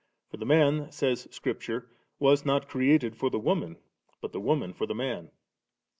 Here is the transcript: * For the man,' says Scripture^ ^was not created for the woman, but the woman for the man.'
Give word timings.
* 0.15 0.27
For 0.31 0.37
the 0.37 0.47
man,' 0.47 0.91
says 0.91 1.27
Scripture^ 1.27 1.85
^was 2.19 2.43
not 2.43 2.67
created 2.67 3.15
for 3.15 3.29
the 3.29 3.37
woman, 3.37 3.77
but 4.19 4.31
the 4.31 4.41
woman 4.41 4.73
for 4.73 4.87
the 4.87 4.95
man.' 4.95 5.29